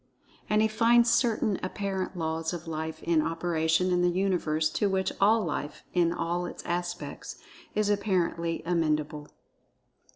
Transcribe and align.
And 0.49 0.63
he 0.63 0.67
finds 0.67 1.11
certain 1.11 1.59
apparent 1.61 2.17
Laws 2.17 2.53
of 2.53 2.67
Life 2.67 3.03
in 3.03 3.21
operation 3.21 3.91
in 3.91 4.01
the 4.01 4.09
Universe 4.09 4.67
to 4.71 4.89
which 4.89 5.11
all 5.21 5.45
Life,[Pg 5.45 5.83
14] 5.93 6.01
in 6.03 6.11
all 6.11 6.45
of 6.47 6.51
its 6.51 6.65
aspects, 6.65 7.35
is 7.75 7.87
apparently 7.87 8.63
amenable. 8.65 9.27